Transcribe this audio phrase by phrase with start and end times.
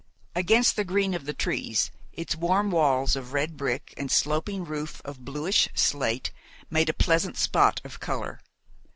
[0.33, 4.99] Against the green of the trees its warm walls of red brick and sloping roof
[5.05, 6.31] of bluish slate
[6.71, 8.41] made a pleasant spot of colour.